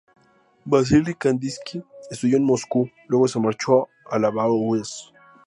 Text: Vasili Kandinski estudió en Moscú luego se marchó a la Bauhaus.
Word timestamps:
Vasili 0.65 1.13
Kandinski 1.13 1.83
estudió 2.09 2.37
en 2.37 2.43
Moscú 2.43 2.89
luego 3.07 3.27
se 3.27 3.39
marchó 3.39 3.87
a 4.09 4.17
la 4.17 4.31
Bauhaus. 4.31 5.13